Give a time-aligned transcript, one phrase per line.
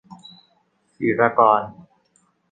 [0.95, 1.61] ศิรกร